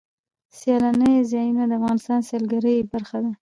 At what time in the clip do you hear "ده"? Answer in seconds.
3.23-3.31